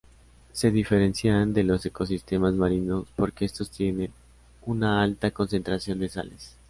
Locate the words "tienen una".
3.69-5.03